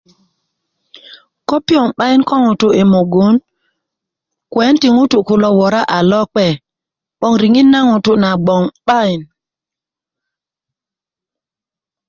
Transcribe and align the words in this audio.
ko 1.47 1.55
piyoŋ 1.67 1.87
'bayin 1.93 2.21
ko 2.29 2.35
ŋutu 2.43 2.67
i 2.81 2.83
mugun 2.91 3.35
kuwen 4.51 4.75
ti 4.81 4.87
ŋutú 4.95 5.17
kulo 5.27 5.49
wora 5.57 5.81
a 5.97 5.99
lokpe 6.09 6.45
riŋit 7.41 7.67
na 7.71 7.79
ŋutu 7.89 8.11
na 8.23 8.29
gboŋ 8.43 8.63
'bayin 8.87 9.21